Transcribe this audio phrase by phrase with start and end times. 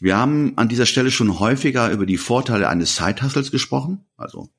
[0.00, 4.04] Wir haben an dieser Stelle schon häufiger über die Vorteile eines Side-Hustles gesprochen.
[4.16, 4.50] Also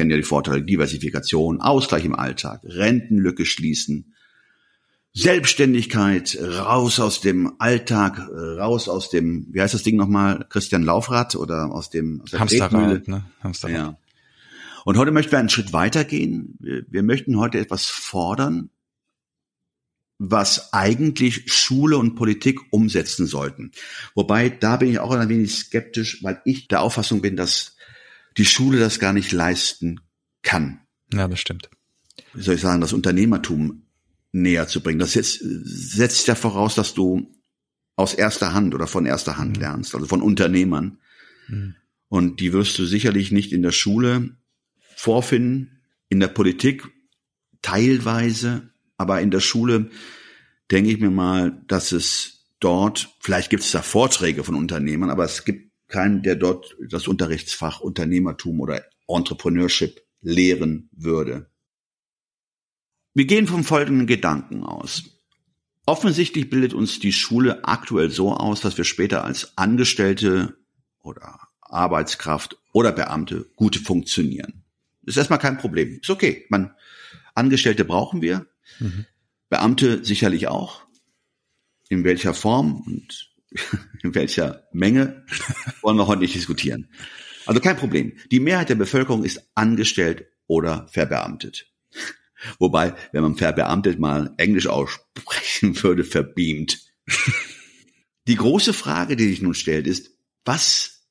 [0.00, 4.14] kennen ja die Vorteile Diversifikation, Ausgleich im Alltag, Rentenlücke schließen,
[5.12, 11.34] Selbstständigkeit, raus aus dem Alltag, raus aus dem, wie heißt das Ding nochmal, Christian Laufrad
[11.34, 13.24] oder aus dem aus der Hamsterrad, ne?
[13.42, 13.76] Hamsterrad.
[13.76, 13.98] Ja.
[14.84, 16.56] Und heute möchten wir einen Schritt weitergehen.
[16.60, 18.70] Wir, wir möchten heute etwas fordern,
[20.22, 23.72] was eigentlich Schule und Politik umsetzen sollten.
[24.14, 27.74] Wobei, da bin ich auch ein wenig skeptisch, weil ich der Auffassung bin, dass
[28.36, 30.00] die Schule das gar nicht leisten
[30.42, 30.80] kann.
[31.10, 31.70] Ja, das stimmt.
[32.34, 33.86] Wie soll ich sagen, das Unternehmertum
[34.30, 34.98] näher zu bringen.
[34.98, 37.34] Das jetzt, setzt ja voraus, dass du
[37.96, 39.62] aus erster Hand oder von erster Hand mhm.
[39.62, 40.98] lernst, also von Unternehmern.
[41.48, 41.76] Mhm.
[42.08, 44.36] Und die wirst du sicherlich nicht in der Schule
[44.96, 45.80] vorfinden,
[46.10, 46.88] in der Politik
[47.62, 48.69] teilweise,
[49.00, 49.88] aber in der Schule
[50.70, 55.24] denke ich mir mal, dass es dort, vielleicht gibt es da Vorträge von Unternehmern, aber
[55.24, 61.50] es gibt keinen, der dort das Unterrichtsfach Unternehmertum oder Entrepreneurship lehren würde.
[63.14, 65.04] Wir gehen vom folgenden Gedanken aus.
[65.86, 70.58] Offensichtlich bildet uns die Schule aktuell so aus, dass wir später als Angestellte
[71.02, 74.62] oder Arbeitskraft oder Beamte gut funktionieren.
[75.00, 76.00] Das ist erstmal kein Problem.
[76.02, 76.44] Ist okay.
[76.50, 76.74] Man,
[77.34, 78.46] Angestellte brauchen wir.
[78.78, 79.06] Mhm.
[79.48, 80.82] Beamte sicherlich auch.
[81.88, 83.30] In welcher Form und
[84.02, 85.24] in welcher Menge
[85.82, 86.88] wollen wir heute nicht diskutieren.
[87.46, 88.12] Also kein Problem.
[88.30, 91.66] Die Mehrheit der Bevölkerung ist angestellt oder verbeamtet.
[92.58, 96.80] Wobei, wenn man verbeamtet mal Englisch aussprechen würde, verbeamt.
[98.26, 100.10] Die große Frage, die sich nun stellt, ist,
[100.44, 101.08] was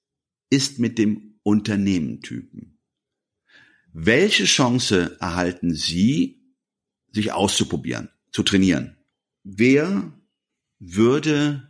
[0.50, 2.80] ist mit dem Unternehmentypen?
[3.92, 6.39] Welche Chance erhalten Sie,
[7.12, 8.98] sich auszuprobieren, zu trainieren?
[9.44, 10.12] Wer
[10.80, 11.70] würde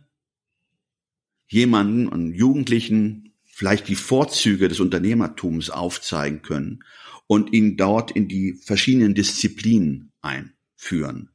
[1.48, 6.84] jemanden und Jugendlichen vielleicht die Vorzüge des Unternehmertums aufzeigen können
[7.26, 11.30] und ihn dort in die verschiedenen Disziplinen einführen?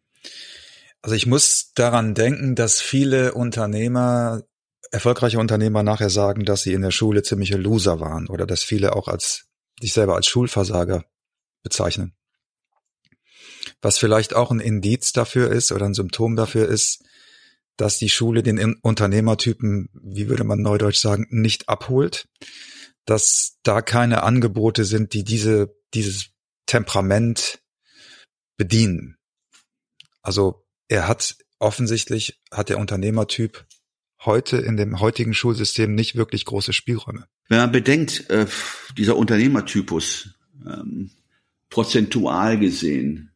[1.01, 4.43] Also ich muss daran denken, dass viele Unternehmer,
[4.91, 8.95] erfolgreiche Unternehmer nachher sagen, dass sie in der Schule ziemliche Loser waren oder dass viele
[8.95, 9.45] auch als
[9.79, 11.05] sich selber als Schulversager
[11.61, 12.15] bezeichnen.
[13.85, 17.03] Was vielleicht auch ein Indiz dafür ist oder ein Symptom dafür ist,
[17.77, 22.27] dass die Schule den Unternehmertypen, wie würde man neudeutsch sagen, nicht abholt,
[23.05, 26.31] dass da keine Angebote sind, die diese, dieses
[26.65, 27.61] Temperament
[28.57, 29.17] bedienen.
[30.23, 33.67] Also er hat offensichtlich, hat der Unternehmertyp
[34.21, 37.27] heute in dem heutigen Schulsystem nicht wirklich große Spielräume.
[37.49, 38.47] Wenn man bedenkt, äh,
[38.97, 40.29] dieser Unternehmertypus,
[40.65, 41.11] ähm,
[41.69, 43.29] prozentual gesehen,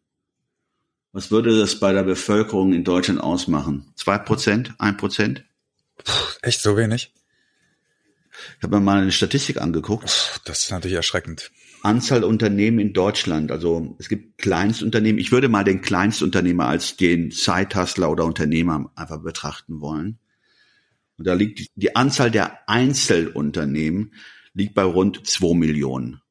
[1.11, 3.91] was würde das bei der Bevölkerung in Deutschland ausmachen?
[3.95, 4.73] Zwei Prozent?
[4.77, 5.43] Ein Prozent?
[6.41, 7.13] Echt so wenig?
[8.57, 10.41] Ich habe mir mal eine Statistik angeguckt.
[10.45, 11.51] Das ist natürlich erschreckend.
[11.81, 13.51] Anzahl Unternehmen in Deutschland.
[13.51, 15.19] Also es gibt Kleinstunternehmen.
[15.19, 20.19] Ich würde mal den Kleinstunternehmer als den Zeithustler oder Unternehmer einfach betrachten wollen.
[21.17, 24.13] Und da liegt die Anzahl der Einzelunternehmen
[24.53, 26.21] liegt bei rund zwei Millionen.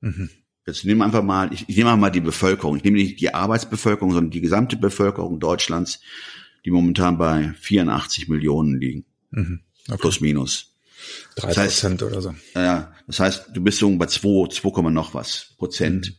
[0.00, 0.30] Mhm.
[0.66, 2.76] Jetzt nehmen wir einfach mal, ich, ich nehme einfach mal die Bevölkerung.
[2.76, 6.00] Ich nehme nicht die Arbeitsbevölkerung, sondern die gesamte Bevölkerung Deutschlands,
[6.64, 9.04] die momentan bei 84 Millionen liegen.
[9.30, 9.60] Mhm.
[9.88, 9.98] Okay.
[10.00, 10.74] Plus minus.
[11.36, 12.34] Drei das heißt, Prozent oder so.
[12.54, 16.14] Ja, das heißt, du bist so bei 2, 2, noch was Prozent mhm.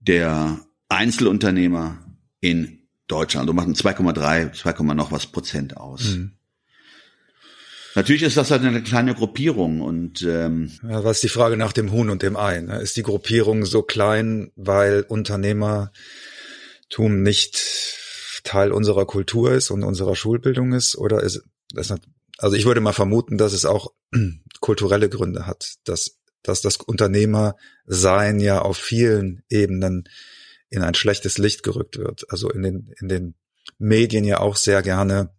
[0.00, 2.04] der Einzelunternehmer
[2.40, 3.48] in Deutschland.
[3.48, 6.16] Du machst 2,3, 2, noch was Prozent aus.
[6.16, 6.32] Mhm.
[7.94, 11.72] Natürlich ist das halt eine kleine Gruppierung und ähm, ja, was ist die Frage nach
[11.72, 12.60] dem Huhn und dem Ei?
[12.60, 12.80] Ne?
[12.80, 15.92] Ist die Gruppierung so klein, weil Unternehmertum
[17.22, 17.62] nicht
[18.42, 21.94] Teil unserer Kultur ist und unserer Schulbildung ist, oder ist das?
[22.38, 23.92] Also ich würde mal vermuten, dass es auch
[24.60, 30.04] kulturelle Gründe hat, dass dass das Unternehmersein ja auf vielen Ebenen
[30.68, 32.26] in ein schlechtes Licht gerückt wird.
[32.28, 33.34] Also in den in den
[33.78, 35.30] Medien ja auch sehr gerne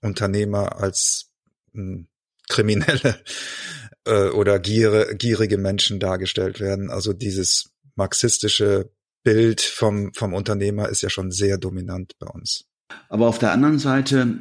[0.00, 1.30] Unternehmer als
[2.48, 3.22] Kriminelle
[4.04, 6.90] äh, oder gier, gierige Menschen dargestellt werden.
[6.90, 8.90] Also dieses marxistische
[9.22, 12.64] Bild vom, vom Unternehmer ist ja schon sehr dominant bei uns.
[13.08, 14.38] Aber auf der anderen Seite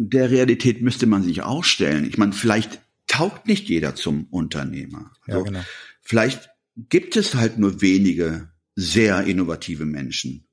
[0.00, 2.04] der Realität müsste man sich auch stellen.
[2.04, 5.10] Ich meine, vielleicht taugt nicht jeder zum Unternehmer.
[5.26, 5.64] Also ja, genau.
[6.00, 10.46] Vielleicht gibt es halt nur wenige sehr innovative Menschen.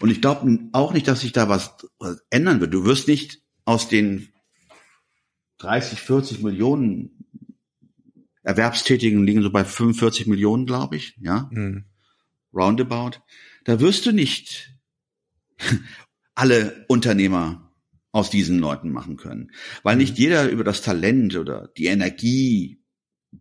[0.00, 1.74] Und ich glaube auch nicht, dass sich da was
[2.30, 2.72] ändern wird.
[2.72, 4.28] Du wirst nicht aus den
[5.58, 7.24] 30, 40 Millionen
[8.42, 11.84] Erwerbstätigen liegen so bei 45 Millionen, glaube ich, ja, mhm.
[12.54, 13.20] roundabout.
[13.64, 14.74] Da wirst du nicht
[16.34, 17.72] alle Unternehmer
[18.10, 19.50] aus diesen Leuten machen können,
[19.82, 20.22] weil nicht mhm.
[20.22, 22.82] jeder über das Talent oder die Energie,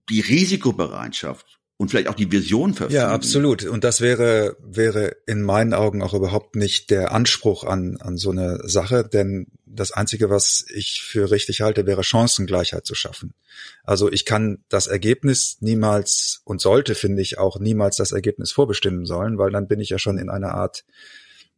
[0.09, 2.95] die Risikobereitschaft und vielleicht auch die Vision verfügen.
[2.95, 3.63] Ja, absolut.
[3.63, 8.31] Und das wäre, wäre in meinen Augen auch überhaupt nicht der Anspruch an, an so
[8.31, 13.35] eine Sache, denn das Einzige, was ich für richtig halte, wäre Chancengleichheit zu schaffen.
[13.83, 19.05] Also ich kann das Ergebnis niemals und sollte, finde ich, auch niemals das Ergebnis vorbestimmen
[19.05, 20.83] sollen, weil dann bin ich ja schon in einer Art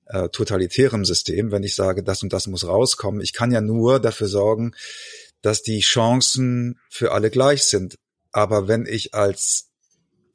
[0.07, 3.21] äh, totalitärem System, wenn ich sage, das und das muss rauskommen.
[3.21, 4.74] Ich kann ja nur dafür sorgen,
[5.42, 7.95] dass die Chancen für alle gleich sind.
[8.31, 9.69] Aber wenn ich als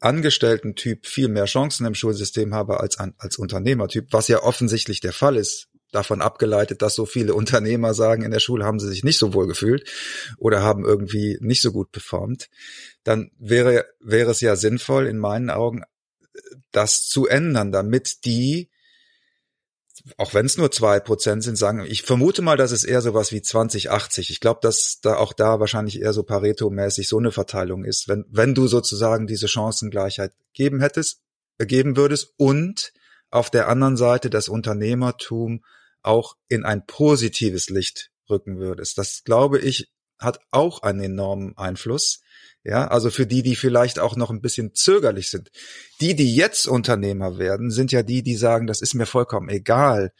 [0.05, 5.12] Angestellten-Typ viel mehr Chancen im Schulsystem habe als ein, als Unternehmertyp, was ja offensichtlich der
[5.12, 9.05] Fall ist, davon abgeleitet, dass so viele Unternehmer sagen, in der Schule haben sie sich
[9.05, 9.89] nicht so wohl gefühlt
[10.39, 12.49] oder haben irgendwie nicht so gut performt,
[13.05, 15.83] dann wäre, wäre es ja sinnvoll in meinen Augen,
[16.73, 18.71] das zu ändern, damit die
[20.19, 23.33] auch wenn es nur zwei Prozent sind, sagen, ich vermute mal, dass es eher sowas
[23.33, 24.31] wie 2080.
[24.31, 28.06] Ich glaube, dass da auch da wahrscheinlich eher so Pareto-mäßig so eine Verteilung ist.
[28.06, 31.23] Wenn, wenn du sozusagen diese Chancengleichheit geben hättest,
[31.59, 32.93] äh, geben würdest und
[33.31, 35.65] auf der anderen Seite das Unternehmertum
[36.03, 38.99] auch in ein positives Licht rücken würdest.
[38.99, 42.21] Das glaube ich hat auch einen enormen Einfluss.
[42.64, 45.50] Ja, also für die, die vielleicht auch noch ein bisschen zögerlich sind.
[46.00, 50.12] Die, die jetzt Unternehmer werden, sind ja die, die sagen, das ist mir vollkommen egal,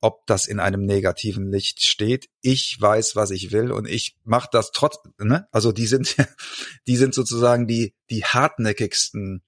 [0.00, 2.28] ob das in einem negativen Licht steht.
[2.40, 5.48] Ich weiß, was ich will und ich mache das trotz, ne?
[5.50, 6.16] Also die sind,
[6.86, 9.42] die sind sozusagen die, die hartnäckigsten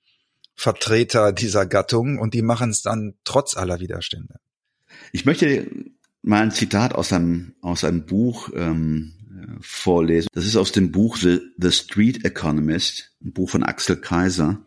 [0.56, 4.40] Vertreter dieser Gattung und die machen es dann trotz aller Widerstände.
[5.12, 5.70] Ich möchte
[6.22, 9.19] mal ein Zitat aus einem, aus einem Buch ähm,
[9.60, 10.28] vorlesen.
[10.32, 14.66] Das ist aus dem Buch The, The Street Economist, ein Buch von Axel Kaiser.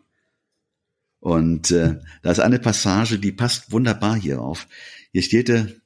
[1.20, 4.66] Und äh, da ist eine Passage, die passt wunderbar hierauf.
[5.12, 5.80] Hier steht,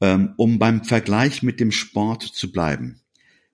[0.00, 3.00] ähm, um beim Vergleich mit dem Sport zu bleiben.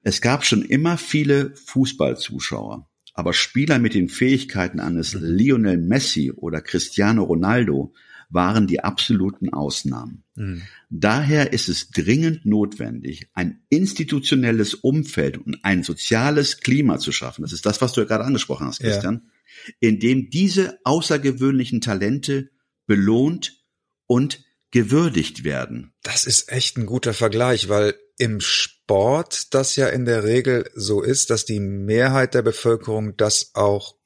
[0.03, 6.61] Es gab schon immer viele Fußballzuschauer, aber Spieler mit den Fähigkeiten eines Lionel Messi oder
[6.61, 7.94] Cristiano Ronaldo
[8.34, 10.25] waren die absoluten Ausnahmen.
[10.34, 10.62] Mhm.
[10.90, 17.42] Daher ist es dringend notwendig, ein institutionelles Umfeld und ein soziales Klima zu schaffen.
[17.42, 19.22] Das ist das, was du ja gerade angesprochen hast, Christian,
[19.66, 19.72] ja.
[19.81, 22.50] in dem diese außergewöhnlichen Talente
[22.86, 23.64] belohnt
[24.06, 25.92] und gewürdigt werden.
[26.02, 31.00] Das ist echt ein guter Vergleich, weil im Sport das ja in der Regel so
[31.02, 33.96] ist, dass die Mehrheit der Bevölkerung das auch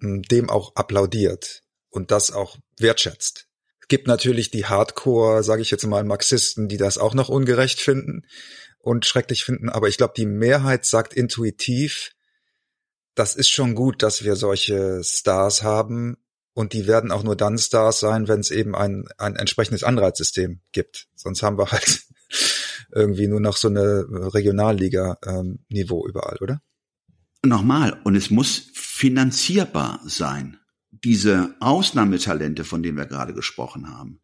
[0.00, 1.63] dem auch applaudiert
[1.94, 3.46] und das auch wertschätzt.
[3.80, 7.80] Es gibt natürlich die Hardcore, sage ich jetzt mal, Marxisten, die das auch noch ungerecht
[7.80, 8.26] finden
[8.78, 12.10] und schrecklich finden, aber ich glaube, die Mehrheit sagt intuitiv,
[13.14, 16.16] das ist schon gut, dass wir solche Stars haben
[16.52, 20.60] und die werden auch nur dann Stars sein, wenn es eben ein, ein entsprechendes Anreizsystem
[20.72, 21.06] gibt.
[21.14, 22.02] Sonst haben wir halt
[22.92, 26.60] irgendwie nur noch so eine Regionalliga-Niveau ähm, überall, oder?
[27.44, 30.58] Nochmal, und es muss finanzierbar sein
[31.04, 34.20] diese Ausnahmetalente, von denen wir gerade gesprochen haben,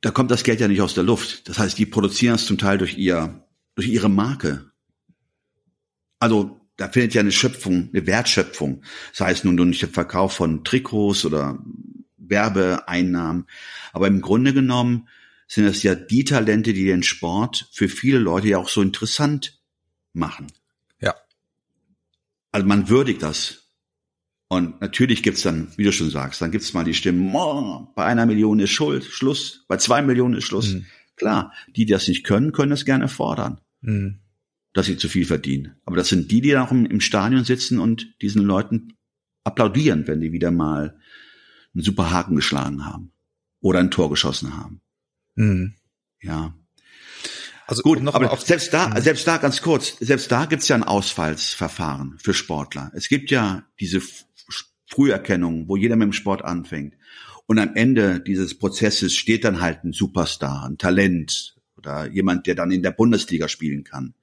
[0.00, 1.48] da kommt das Geld ja nicht aus der Luft.
[1.48, 4.70] Das heißt, die produzieren es zum Teil durch ihr, durch ihre Marke.
[6.20, 8.82] Also, da findet ja eine Schöpfung, eine Wertschöpfung.
[9.10, 11.58] Das heißt nun durch den Verkauf von Trikots oder
[12.16, 13.46] Werbeeinnahmen.
[13.92, 15.08] Aber im Grunde genommen
[15.48, 19.60] sind es ja die Talente, die den Sport für viele Leute ja auch so interessant
[20.12, 20.46] machen.
[21.00, 21.14] Ja.
[22.52, 23.67] Also man würdigt das
[24.48, 28.04] und natürlich gibt's dann, wie du schon sagst, dann gibt's mal die Stimmen, oh, bei
[28.04, 30.72] einer Million ist Schuld, Schluss, bei zwei Millionen ist Schluss.
[30.72, 30.86] Mhm.
[31.16, 34.20] Klar, die, die das nicht können, können es gerne fordern, mhm.
[34.72, 35.76] dass sie zu viel verdienen.
[35.84, 38.94] Aber das sind die, die dann auch im, Stadion sitzen und diesen Leuten
[39.44, 40.98] applaudieren, wenn die wieder mal
[41.74, 43.12] einen super Haken geschlagen haben
[43.60, 44.80] oder ein Tor geschossen haben.
[45.34, 45.74] Mhm.
[46.22, 46.54] Ja.
[47.66, 49.00] Also gut, noch aber selbst da, mhm.
[49.02, 52.90] selbst da ganz kurz, selbst da gibt's ja ein Ausfallsverfahren für Sportler.
[52.94, 54.00] Es gibt ja diese
[54.88, 56.94] Früherkennung, wo jeder mit dem Sport anfängt.
[57.46, 62.54] Und am Ende dieses Prozesses steht dann halt ein Superstar, ein Talent oder jemand, der
[62.54, 64.14] dann in der Bundesliga spielen kann.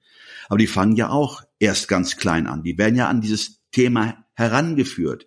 [0.48, 2.62] Aber die fangen ja auch erst ganz klein an.
[2.62, 5.26] Die werden ja an dieses Thema herangeführt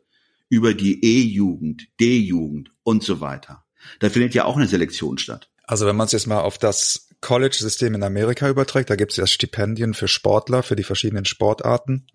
[0.49, 3.63] über die E-Jugend, D-Jugend und so weiter.
[3.99, 5.49] Da findet ja auch eine Selektion statt.
[5.63, 9.17] Also wenn man es jetzt mal auf das College-System in Amerika überträgt, da gibt es
[9.17, 12.07] ja Stipendien für Sportler, für die verschiedenen Sportarten.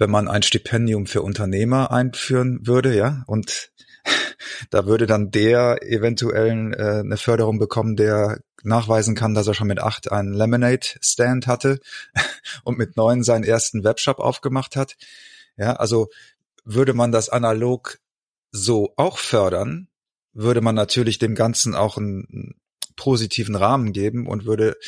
[0.00, 3.70] Wenn man ein Stipendium für Unternehmer einführen würde, ja, und
[4.70, 9.66] da würde dann der eventuell äh, eine Förderung bekommen, der nachweisen kann, dass er schon
[9.66, 11.80] mit acht einen Lemonade-Stand hatte
[12.64, 14.96] und mit neun seinen ersten Webshop aufgemacht hat.
[15.58, 16.08] Ja, also
[16.64, 17.98] würde man das analog
[18.52, 19.88] so auch fördern,
[20.32, 22.54] würde man natürlich dem Ganzen auch einen
[22.96, 24.78] positiven Rahmen geben und würde,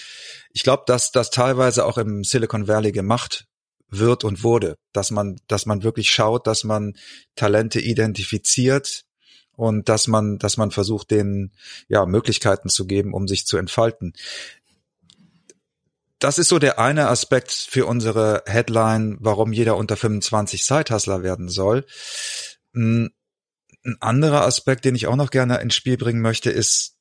[0.52, 3.46] ich glaube, dass das teilweise auch im Silicon Valley gemacht
[3.92, 6.96] wird und wurde, dass man, dass man wirklich schaut, dass man
[7.36, 9.04] Talente identifiziert
[9.54, 11.52] und dass man, dass man versucht, denen
[11.88, 14.14] ja Möglichkeiten zu geben, um sich zu entfalten.
[16.18, 21.48] Das ist so der eine Aspekt für unsere Headline, warum jeder unter 25 Sidehustler werden
[21.48, 21.84] soll.
[22.72, 23.10] Hm,
[23.84, 26.94] ein anderer Aspekt, den ich auch noch gerne ins Spiel bringen möchte, ist,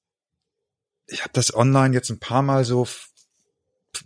[1.06, 2.88] ich habe das online jetzt ein paar Mal so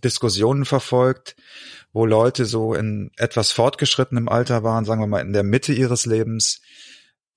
[0.04, 1.36] Diskussionen verfolgt,
[1.96, 6.06] wo Leute so in etwas fortgeschrittenem Alter waren, sagen wir mal in der Mitte ihres
[6.06, 6.60] Lebens,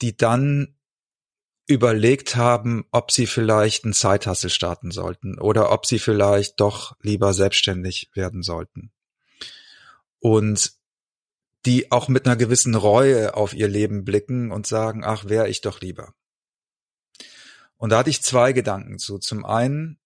[0.02, 0.74] die dann
[1.68, 7.34] überlegt haben, ob sie vielleicht einen Zeithassel starten sollten oder ob sie vielleicht doch lieber
[7.34, 8.90] selbstständig werden sollten.
[10.18, 10.72] Und
[11.64, 15.60] die auch mit einer gewissen Reue auf ihr Leben blicken und sagen, ach, wäre ich
[15.60, 16.14] doch lieber.
[17.76, 19.18] Und da hatte ich zwei Gedanken zu.
[19.18, 19.97] Zum einen,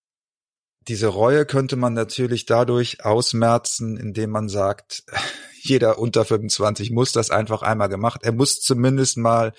[0.88, 5.04] diese Reue könnte man natürlich dadurch ausmerzen, indem man sagt,
[5.60, 8.20] jeder unter 25 muss das einfach einmal gemacht.
[8.24, 9.52] Er muss zumindest mal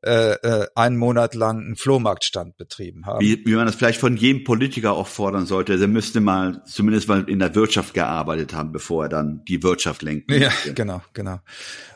[0.00, 3.20] äh, äh, einen Monat lang einen Flohmarktstand betrieben haben.
[3.20, 5.76] Wie, wie man das vielleicht von jedem Politiker auch fordern sollte.
[5.76, 10.02] Der müsste mal zumindest mal in der Wirtschaft gearbeitet haben, bevor er dann die Wirtschaft
[10.02, 10.30] lenkt.
[10.30, 11.40] Ja, genau, genau.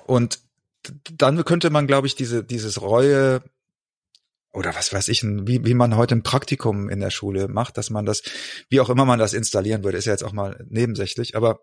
[0.04, 0.40] Und
[1.16, 3.40] dann könnte man, glaube ich, diese, dieses Reue
[4.52, 7.90] oder was weiß ich, wie, wie man heute ein Praktikum in der Schule macht, dass
[7.90, 8.22] man das,
[8.68, 11.60] wie auch immer man das installieren würde, ist ja jetzt auch mal nebensächlich, aber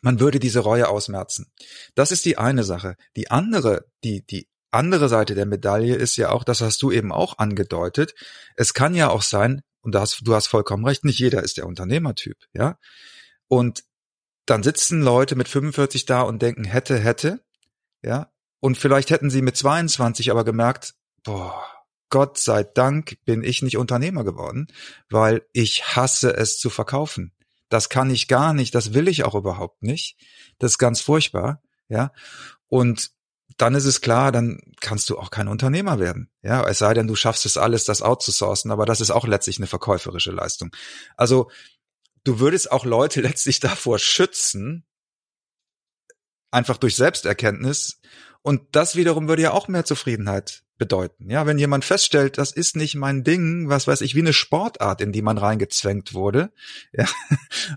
[0.00, 1.50] man würde diese Reue ausmerzen.
[1.94, 2.96] Das ist die eine Sache.
[3.16, 7.10] Die andere, die, die andere Seite der Medaille ist ja auch, das hast du eben
[7.10, 8.14] auch angedeutet.
[8.56, 11.56] Es kann ja auch sein, und da hast, du hast vollkommen recht, nicht jeder ist
[11.56, 12.78] der Unternehmertyp, ja.
[13.48, 13.84] Und
[14.46, 17.42] dann sitzen Leute mit 45 da und denken, hätte, hätte,
[18.02, 18.30] ja.
[18.60, 21.73] Und vielleicht hätten sie mit 22 aber gemerkt, boah,
[22.10, 24.68] Gott sei Dank bin ich nicht Unternehmer geworden,
[25.10, 27.32] weil ich hasse es zu verkaufen.
[27.68, 30.16] Das kann ich gar nicht, das will ich auch überhaupt nicht.
[30.58, 32.12] Das ist ganz furchtbar, ja.
[32.68, 33.10] Und
[33.56, 36.30] dann ist es klar, dann kannst du auch kein Unternehmer werden.
[36.42, 39.58] Ja, es sei denn, du schaffst es alles, das outzusourcen, aber das ist auch letztlich
[39.58, 40.74] eine verkäuferische Leistung.
[41.16, 41.50] Also,
[42.24, 44.84] du würdest auch Leute letztlich davor schützen,
[46.50, 48.00] einfach durch Selbsterkenntnis.
[48.42, 51.30] Und das wiederum würde ja auch mehr Zufriedenheit bedeuten.
[51.30, 55.00] Ja, wenn jemand feststellt, das ist nicht mein Ding, was weiß ich, wie eine Sportart,
[55.00, 56.52] in die man reingezwängt wurde,
[56.92, 57.06] ja,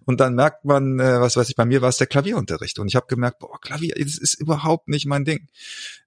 [0.06, 2.88] und dann merkt man, äh, was weiß ich, bei mir war es der Klavierunterricht und
[2.88, 5.48] ich habe gemerkt, boah, Klavier, das ist überhaupt nicht mein Ding.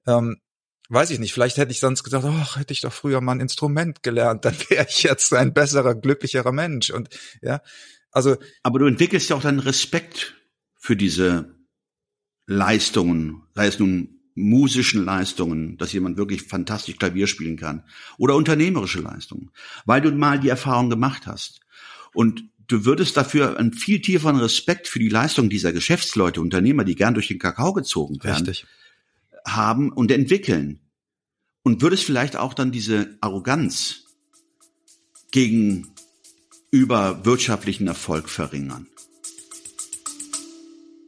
[0.06, 0.40] Ähm,
[0.88, 3.40] weiß ich nicht, vielleicht hätte ich sonst gesagt, ach, hätte ich doch früher mal ein
[3.40, 7.08] Instrument gelernt, dann wäre ich jetzt ein besserer, glücklicherer Mensch und
[7.40, 7.60] ja,
[8.10, 8.36] also.
[8.62, 10.34] Aber du entwickelst ja auch dann Respekt
[10.76, 11.54] für diese
[12.46, 17.84] Leistungen, sei es nun musischen Leistungen, dass jemand wirklich fantastisch Klavier spielen kann
[18.18, 19.50] oder unternehmerische Leistungen,
[19.84, 21.60] weil du mal die Erfahrung gemacht hast.
[22.12, 26.94] Und du würdest dafür einen viel tieferen Respekt für die Leistung dieser Geschäftsleute, Unternehmer, die
[26.94, 28.66] gern durch den Kakao gezogen werden, Richtig.
[29.46, 30.80] haben und entwickeln.
[31.62, 34.06] Und würdest vielleicht auch dann diese Arroganz
[35.30, 35.84] gegenüber
[37.24, 38.86] wirtschaftlichen Erfolg verringern.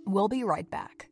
[0.04, 1.11] We'll be right back.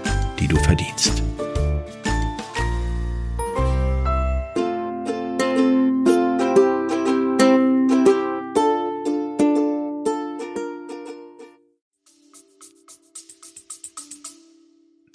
[0.41, 1.21] die du verdienst.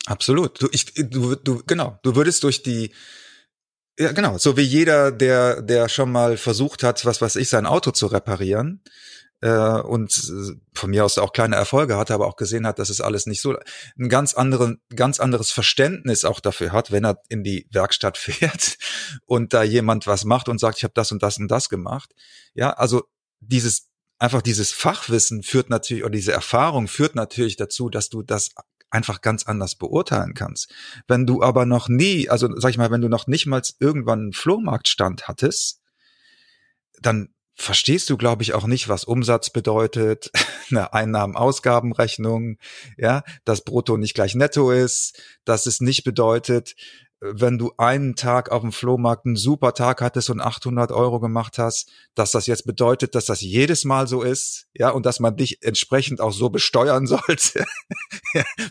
[0.06, 0.62] Absolut.
[0.62, 1.99] Du, ich, du, du, genau.
[2.02, 2.92] Du würdest durch die,
[3.99, 7.66] ja, genau, so wie jeder, der, der schon mal versucht hat, was weiß ich, sein
[7.66, 8.80] Auto zu reparieren,
[9.47, 10.12] äh, und
[10.75, 13.41] von mir aus auch kleine Erfolge hatte, aber auch gesehen hat, dass es alles nicht
[13.41, 13.57] so
[13.97, 18.76] ein ganz anderen, ganz anderes Verständnis auch dafür hat, wenn er in die Werkstatt fährt
[19.25, 22.12] und da jemand was macht und sagt, ich habe das und das und das gemacht.
[22.55, 23.05] Ja, also
[23.38, 23.88] dieses
[24.19, 28.50] einfach dieses Fachwissen führt natürlich oder diese Erfahrung führt natürlich dazu, dass du das
[28.91, 30.73] einfach ganz anders beurteilen kannst.
[31.07, 34.21] Wenn du aber noch nie, also sag ich mal, wenn du noch nicht mal irgendwann
[34.21, 35.83] einen Flohmarktstand hattest,
[37.00, 40.31] dann verstehst du, glaube ich, auch nicht, was Umsatz bedeutet,
[40.71, 42.59] eine Einnahmen-Ausgabenrechnung,
[42.97, 46.77] ja, dass Brutto nicht gleich Netto ist, dass es nicht bedeutet,
[47.21, 51.57] wenn du einen Tag auf dem Flohmarkt einen super Tag hattest und 800 Euro gemacht
[51.57, 55.35] hast, dass das jetzt bedeutet, dass das jedes Mal so ist, ja, und dass man
[55.35, 57.65] dich entsprechend auch so besteuern sollte,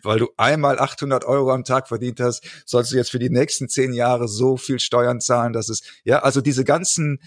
[0.04, 3.68] weil du einmal 800 Euro am Tag verdient hast, sollst du jetzt für die nächsten
[3.68, 7.20] zehn Jahre so viel Steuern zahlen, dass es, ja, also diese ganzen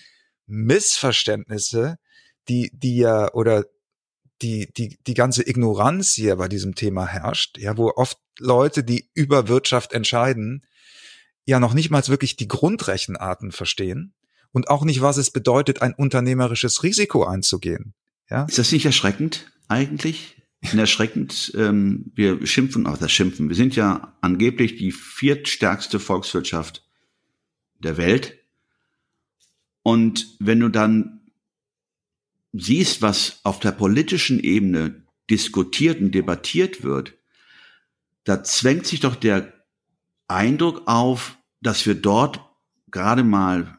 [0.49, 1.99] Missverständnisse,
[2.49, 3.64] die, die ja, oder
[4.43, 9.11] die, die, die ganze Ignoranz hier bei diesem Thema herrscht, ja, wo oft Leute, die
[9.14, 10.64] über Wirtschaft entscheiden,
[11.45, 14.14] ja noch nicht mal wirklich die Grundrechenarten verstehen
[14.52, 17.95] und auch nicht, was es bedeutet, ein unternehmerisches Risiko einzugehen.
[18.31, 18.45] Ja?
[18.45, 20.37] Ist das nicht erschreckend eigentlich?
[20.61, 26.85] erschreckend, ähm, wir schimpfen, auch das Schimpfen, wir sind ja angeblich die viertstärkste Volkswirtschaft
[27.78, 28.38] der Welt.
[29.88, 31.21] Und wenn du dann
[32.52, 37.14] siehst, was auf der politischen Ebene diskutiert und debattiert wird,
[38.25, 39.50] da zwängt sich doch der
[40.26, 42.38] Eindruck auf, dass wir dort
[42.90, 43.78] gerade mal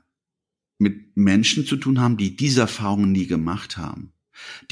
[0.79, 4.11] mit Menschen zu tun haben, die diese Erfahrungen nie gemacht haben,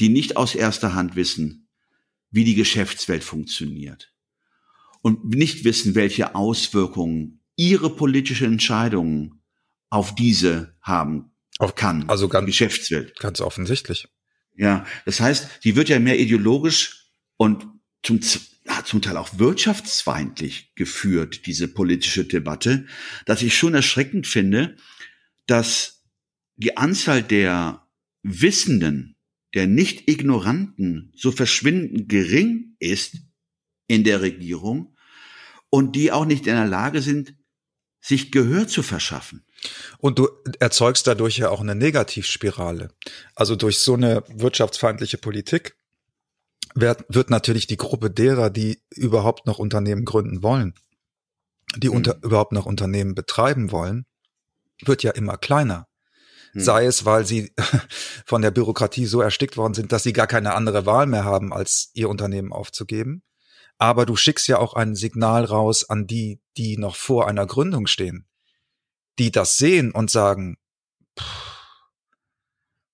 [0.00, 1.68] die nicht aus erster Hand wissen,
[2.32, 4.12] wie die Geschäftswelt funktioniert
[5.02, 9.37] und nicht wissen, welche Auswirkungen ihre politischen Entscheidungen
[9.90, 12.08] auf diese haben auf, kann.
[12.08, 13.18] Also ganz, Geschäftswelt.
[13.18, 14.08] Ganz offensichtlich.
[14.56, 17.66] Ja, das heißt, die wird ja mehr ideologisch und
[18.02, 22.86] zum, zum Teil auch wirtschaftsfeindlich geführt, diese politische Debatte,
[23.24, 24.76] dass ich schon erschreckend finde,
[25.46, 26.04] dass
[26.56, 27.86] die Anzahl der
[28.22, 29.16] Wissenden,
[29.54, 33.16] der Nicht-Ignoranten so verschwindend gering ist
[33.86, 34.96] in der Regierung
[35.70, 37.34] und die auch nicht in der Lage sind,
[38.08, 39.44] sich Gehör zu verschaffen.
[39.98, 40.28] Und du
[40.60, 42.88] erzeugst dadurch ja auch eine Negativspirale.
[43.34, 45.76] Also durch so eine wirtschaftsfeindliche Politik
[46.74, 50.74] wird, wird natürlich die Gruppe derer, die überhaupt noch Unternehmen gründen wollen,
[51.76, 54.06] die unter, überhaupt noch Unternehmen betreiben wollen,
[54.82, 55.86] wird ja immer kleiner.
[56.54, 56.60] Mhm.
[56.60, 57.52] Sei es, weil sie
[58.24, 61.52] von der Bürokratie so erstickt worden sind, dass sie gar keine andere Wahl mehr haben,
[61.52, 63.22] als ihr Unternehmen aufzugeben.
[63.76, 67.86] Aber du schickst ja auch ein Signal raus an die, die noch vor einer Gründung
[67.86, 68.26] stehen,
[69.18, 70.58] die das sehen und sagen,
[71.18, 71.54] pff,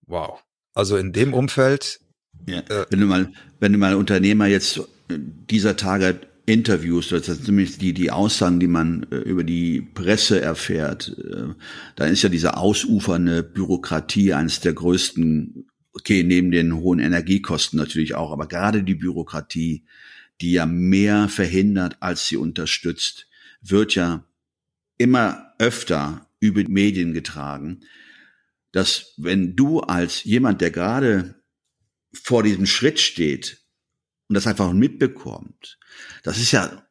[0.07, 0.43] wow.
[0.75, 2.01] Also in dem Umfeld.
[2.47, 7.47] Ja, äh, wenn du mal, wenn du mal Unternehmer jetzt dieser Tage Interviews, das sind
[7.47, 11.55] nämlich die, die Aussagen, die man äh, über die Presse erfährt, äh,
[11.97, 18.15] dann ist ja diese ausufernde Bürokratie eines der größten, okay, neben den hohen Energiekosten natürlich
[18.15, 19.85] auch, aber gerade die Bürokratie,
[20.41, 23.29] die ja mehr verhindert, als sie unterstützt,
[23.71, 24.25] wird ja
[24.99, 27.81] immer öfter über Medien getragen,
[28.73, 31.43] dass wenn du als jemand, der gerade
[32.13, 33.65] vor diesem Schritt steht
[34.29, 35.79] und das einfach mitbekommt,
[36.23, 36.87] das ist ja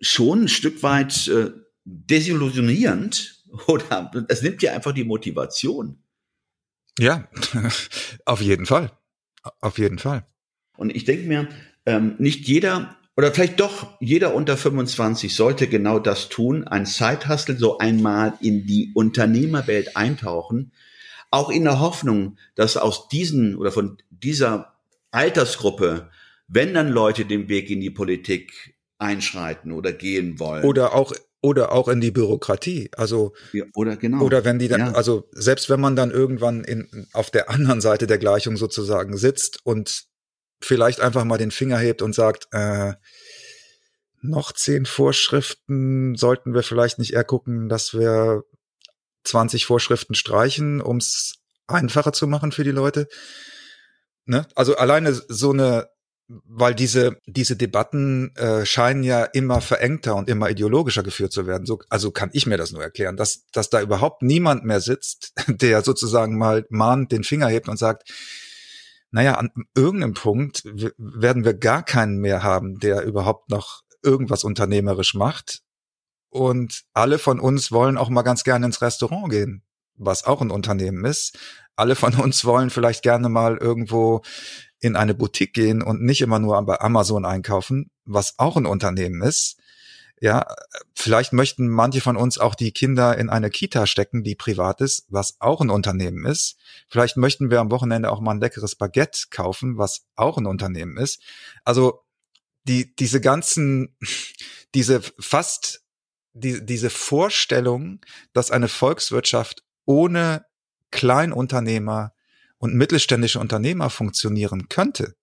[0.00, 1.50] schon ein Stück weit äh,
[1.84, 6.02] desillusionierend oder es nimmt dir einfach die Motivation.
[6.98, 7.28] Ja,
[8.24, 8.96] auf jeden Fall.
[9.60, 10.26] Auf jeden Fall.
[10.76, 11.48] Und ich denke mir,
[11.84, 17.56] ähm, nicht jeder oder vielleicht doch jeder unter 25 sollte genau das tun, ein Zeithustle
[17.56, 20.72] so einmal in die Unternehmerwelt eintauchen,
[21.30, 24.74] auch in der Hoffnung, dass aus diesen oder von dieser
[25.10, 26.10] Altersgruppe,
[26.46, 30.64] wenn dann Leute den Weg in die Politik einschreiten oder gehen wollen.
[30.64, 32.90] Oder auch oder auch in die Bürokratie.
[32.96, 34.22] Also ja, oder genau.
[34.24, 34.92] Oder wenn die dann, ja.
[34.92, 39.64] also selbst wenn man dann irgendwann in, auf der anderen Seite der Gleichung sozusagen sitzt
[39.64, 40.06] und
[40.60, 42.94] vielleicht einfach mal den Finger hebt und sagt, äh,
[44.22, 48.42] noch zehn Vorschriften sollten wir vielleicht nicht eher gucken, dass wir
[49.24, 51.34] 20 Vorschriften streichen, um es
[51.66, 53.08] einfacher zu machen für die Leute.
[54.24, 54.46] Ne?
[54.54, 55.88] Also alleine so eine,
[56.28, 61.66] weil diese diese Debatten äh, scheinen ja immer verengter und immer ideologischer geführt zu werden.
[61.66, 65.32] So, also kann ich mir das nur erklären, dass dass da überhaupt niemand mehr sitzt,
[65.46, 68.10] der sozusagen mal mahnt den Finger hebt und sagt,
[69.16, 70.62] naja, an irgendeinem Punkt
[70.98, 75.62] werden wir gar keinen mehr haben, der überhaupt noch irgendwas unternehmerisch macht.
[76.28, 79.62] Und alle von uns wollen auch mal ganz gerne ins Restaurant gehen,
[79.94, 81.38] was auch ein Unternehmen ist.
[81.76, 84.20] Alle von uns wollen vielleicht gerne mal irgendwo
[84.80, 89.22] in eine Boutique gehen und nicht immer nur bei Amazon einkaufen, was auch ein Unternehmen
[89.22, 89.56] ist.
[90.18, 90.46] Ja,
[90.94, 95.04] vielleicht möchten manche von uns auch die Kinder in eine Kita stecken, die privat ist,
[95.08, 96.56] was auch ein Unternehmen ist.
[96.88, 100.96] Vielleicht möchten wir am Wochenende auch mal ein leckeres Baguette kaufen, was auch ein Unternehmen
[100.96, 101.22] ist.
[101.64, 102.02] Also
[102.64, 103.94] die, diese ganzen,
[104.74, 105.82] diese fast,
[106.32, 108.00] die, diese Vorstellung,
[108.32, 110.46] dass eine Volkswirtschaft ohne
[110.92, 112.14] Kleinunternehmer
[112.56, 115.14] und mittelständische Unternehmer funktionieren könnte,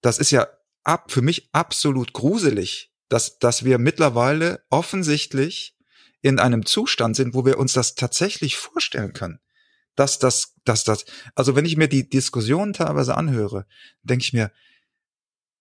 [0.00, 0.48] das ist ja
[0.82, 5.76] ab, für mich absolut gruselig, dass, dass wir mittlerweile offensichtlich
[6.20, 9.40] in einem Zustand sind, wo wir uns das tatsächlich vorstellen können.
[9.94, 13.66] Dass das, dass das, also wenn ich mir die Diskussionen teilweise anhöre,
[14.02, 14.52] denke ich mir,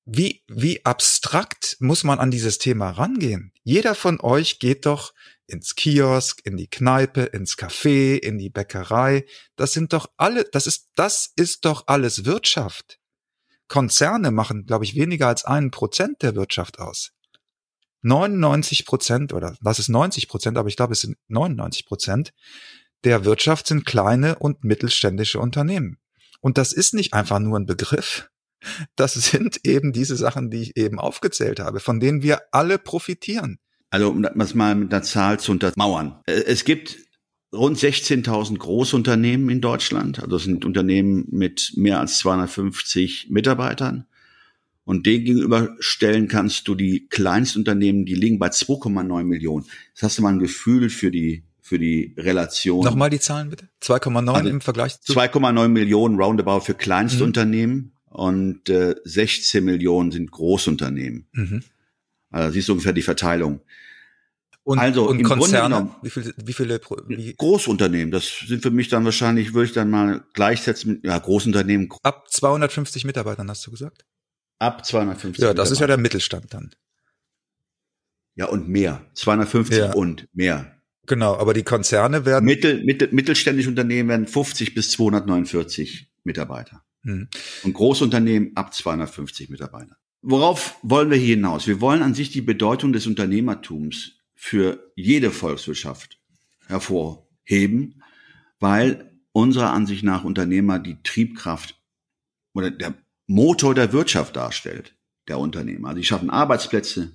[0.10, 3.52] wie, wie abstrakt muss man an dieses Thema rangehen?
[3.64, 5.14] Jeder von euch geht doch
[5.48, 9.26] ins Kiosk, in die Kneipe, ins Café, in die Bäckerei.
[9.58, 13.00] Das sind doch alle, das ist, das ist doch alles Wirtschaft.
[13.68, 17.12] Konzerne machen, glaube ich, weniger als einen Prozent der Wirtschaft aus.
[18.02, 22.34] 99 Prozent oder das ist 90 Prozent, aber ich glaube, es sind 99 Prozent
[23.04, 25.98] der Wirtschaft sind kleine und mittelständische Unternehmen.
[26.42, 28.30] Und das ist nicht einfach nur ein Begriff.
[28.96, 33.60] Das sind eben diese Sachen, die ich eben aufgezählt habe, von denen wir alle profitieren.
[33.90, 36.20] Also um das mal mit einer Zahl zu untermauern.
[36.26, 36.98] Äh, es gibt
[37.54, 40.20] rund 16.000 Großunternehmen in Deutschland.
[40.20, 44.06] Also das sind Unternehmen mit mehr als 250 Mitarbeitern.
[44.88, 49.66] Und dem gegenüberstellen kannst du die Kleinstunternehmen, die liegen bei 2,9 Millionen.
[49.94, 52.86] Das hast du mal ein Gefühl für die für die Relation.
[52.86, 53.68] Nochmal die Zahlen bitte.
[53.84, 57.92] 2,9 also im Vergleich zu 2,9 Millionen roundabout für Kleinstunternehmen mhm.
[58.16, 61.28] und äh, 16 Millionen sind Großunternehmen.
[61.34, 61.64] Mhm.
[62.32, 63.60] Also siehst du ungefähr die Verteilung.
[64.64, 68.88] Und, also und Konzerne, genommen, wie viele, wie viele wie Großunternehmen, das sind für mich
[68.88, 71.90] dann wahrscheinlich, würde ich dann mal gleichsetzen mit ja, Großunternehmen.
[72.04, 74.06] Ab 250 Mitarbeitern hast du gesagt?
[74.60, 75.44] Ab 250.
[75.44, 76.72] Ja, das ist ja der Mittelstand dann.
[78.36, 79.06] Ja, und mehr.
[79.14, 79.94] 250 ja.
[79.94, 80.78] und mehr.
[81.06, 82.46] Genau, aber die Konzerne werden.
[82.46, 86.84] Mittel, mittel, mittelständische Unternehmen werden 50 bis 249 Mitarbeiter.
[87.04, 87.30] Hm.
[87.64, 89.98] Und Großunternehmen ab 250 Mitarbeiter.
[90.22, 91.68] Worauf wollen wir hier hinaus?
[91.68, 96.20] Wir wollen an sich die Bedeutung des Unternehmertums für jede Volkswirtschaft
[96.68, 98.04] hervorheben,
[98.60, 101.80] weil unserer Ansicht nach Unternehmer die Triebkraft
[102.54, 102.96] oder der
[103.28, 104.96] Motor der Wirtschaft darstellt,
[105.28, 105.90] der Unternehmer.
[105.90, 107.12] Also die schaffen Arbeitsplätze,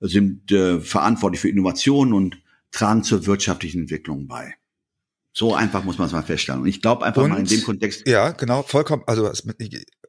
[0.00, 4.54] sind äh, verantwortlich für Innovationen und tragen zur wirtschaftlichen Entwicklung bei.
[5.34, 6.62] So einfach muss man es mal feststellen.
[6.62, 8.06] Und ich glaube einfach und, mal in dem Kontext.
[8.06, 9.30] Ja, genau, vollkommen, also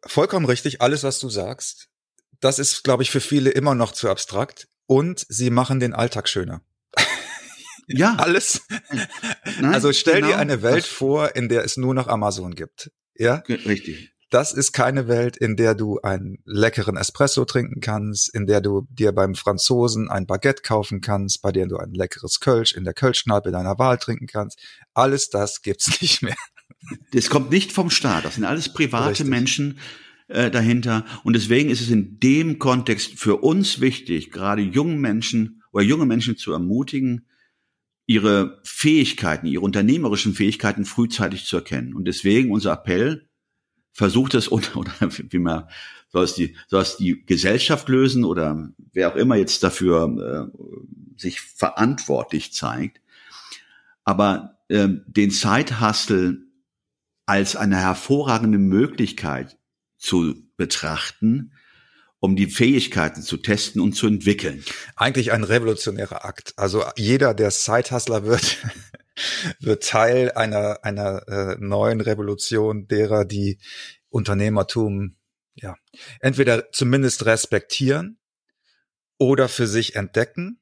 [0.05, 1.89] vollkommen richtig, alles, was du sagst.
[2.39, 4.67] Das ist, glaube ich, für viele immer noch zu abstrakt.
[4.85, 6.61] Und sie machen den Alltag schöner.
[7.85, 8.15] Ja.
[8.15, 8.61] Alles.
[9.59, 10.27] Nein, also stell genau.
[10.27, 12.91] dir eine Welt vor, in der es nur noch Amazon gibt.
[13.13, 13.43] Ja?
[13.49, 14.12] Richtig.
[14.33, 18.87] Das ist keine Welt, in der du einen leckeren Espresso trinken kannst, in der du
[18.89, 22.95] dir beim Franzosen ein Baguette kaufen kannst, bei der du ein leckeres Kölsch in der
[22.95, 24.59] Kölschkneipe deiner Wahl trinken kannst.
[24.95, 26.35] Alles das gibt's nicht mehr.
[27.11, 28.25] Das kommt nicht vom Staat.
[28.25, 29.27] Das sind alles private Richtig.
[29.27, 29.77] Menschen
[30.29, 31.05] äh, dahinter.
[31.23, 36.07] Und deswegen ist es in dem Kontext für uns wichtig, gerade jungen Menschen oder junge
[36.07, 37.27] Menschen zu ermutigen,
[38.07, 41.93] ihre Fähigkeiten, ihre unternehmerischen Fähigkeiten frühzeitig zu erkennen.
[41.93, 43.29] Und deswegen unser Appell,
[43.93, 45.65] versucht es oder, oder wie man
[46.09, 51.19] soll es die soll es die Gesellschaft lösen oder wer auch immer jetzt dafür äh,
[51.19, 53.01] sich verantwortlich zeigt,
[54.03, 56.39] aber äh, den Zeithustle
[57.25, 59.57] als eine hervorragende Möglichkeit
[59.97, 61.53] zu betrachten,
[62.23, 64.63] um die Fähigkeiten zu testen und zu entwickeln.
[64.95, 66.53] Eigentlich ein revolutionärer Akt.
[66.55, 68.59] Also jeder, der Sidehustler wird,
[69.59, 73.59] wird Teil einer, einer äh, neuen Revolution derer, die
[74.07, 75.17] Unternehmertum
[75.53, 75.75] ja
[76.21, 78.19] entweder zumindest respektieren
[79.17, 80.61] oder für sich entdecken.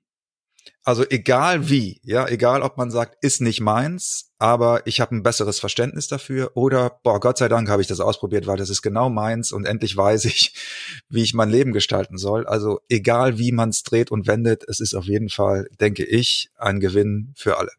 [0.83, 5.21] Also egal wie, ja, egal ob man sagt, ist nicht meins, aber ich habe ein
[5.21, 8.81] besseres Verständnis dafür oder boah, Gott sei Dank habe ich das ausprobiert, weil das ist
[8.81, 10.55] genau meins und endlich weiß ich,
[11.09, 12.47] wie ich mein Leben gestalten soll.
[12.47, 16.49] Also egal wie man es dreht und wendet, es ist auf jeden Fall, denke ich,
[16.57, 17.71] ein Gewinn für alle.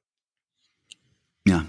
[1.45, 1.67] Ja,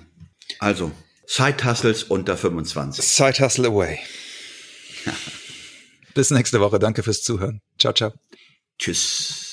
[0.59, 0.91] also
[1.25, 3.03] Side Hustles unter 25.
[3.03, 3.97] Side Hustle away.
[6.13, 6.77] Bis nächste Woche.
[6.77, 7.59] Danke fürs Zuhören.
[7.79, 8.13] Ciao, ciao.
[8.77, 9.52] Tschüss.